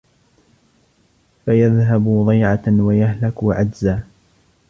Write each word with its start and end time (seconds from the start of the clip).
فَيَذْهَبُوا 1.45 2.25
ضَيْعَةً 2.27 2.63
وَيَهْلَكُوا 2.67 3.53
عَجْزًا 3.53 4.03